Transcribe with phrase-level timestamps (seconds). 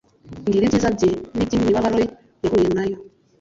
[0.39, 1.97] mbwira ibyiza bye n'iby'imibabaro
[2.43, 2.97] yahuye nayo